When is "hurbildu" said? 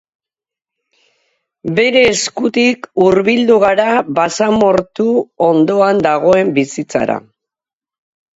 3.03-3.59